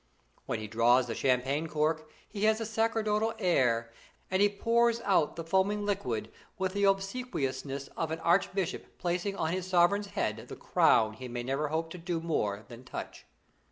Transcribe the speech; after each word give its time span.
When 0.47 0.57
he 0.57 0.65
draws 0.67 1.05
the 1.05 1.13
champagne 1.13 1.67
cork 1.67 2.09
he 2.27 2.45
has 2.45 2.59
a 2.59 2.65
sacerdotal 2.65 3.35
air, 3.37 3.93
and 4.31 4.41
he 4.41 4.49
pours 4.49 4.99
out 5.01 5.35
the 5.35 5.43
foaming 5.43 5.85
liquid 5.85 6.31
with 6.57 6.73
the 6.73 6.85
obsequiousness 6.85 7.87
of 7.95 8.09
an 8.09 8.17
archbishop 8.21 8.97
placing 8.97 9.35
on 9.35 9.51
his 9.53 9.67
sovereign's 9.69 10.07
head 10.07 10.47
the 10.47 10.55
crown 10.55 11.13
he 11.13 11.27
may 11.27 11.43
never 11.43 11.67
hope 11.67 11.91
to 11.91 11.99
do 11.99 12.19
more 12.19 12.65
than 12.67 12.83
touch. 12.83 13.27